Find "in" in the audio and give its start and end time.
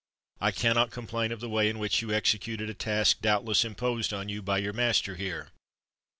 1.69-1.77